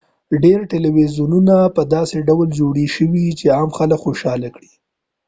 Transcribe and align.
ډیر 0.43 0.59
تلویزیونونه 0.73 1.55
په 1.75 1.81
داسې 1.95 2.17
ډول 2.27 2.47
جوړي 2.59 2.85
شوي 2.95 3.25
چې 3.39 3.45
عام 3.57 3.69
خلک 3.77 3.99
خوشحاله 4.05 4.49
کړي 4.55 4.71